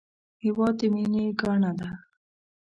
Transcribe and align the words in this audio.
هېواد 0.43 0.73
د 0.79 0.81
مینې 0.93 1.23
ګاڼه 1.41 1.71
ده 1.79 1.89